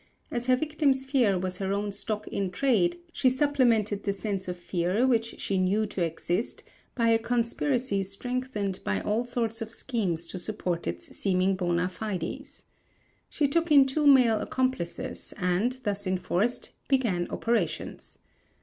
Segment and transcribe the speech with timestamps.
[0.31, 4.57] As her victim's fear was her own stock in trade she supplemented the sense of
[4.57, 6.63] fear which she knew to exist
[6.95, 12.65] by a conspiracy strengthened by all sorts of schemes to support its seeming bona fides.
[13.29, 18.17] She took in two male accomplices and, thus enforced, began operations.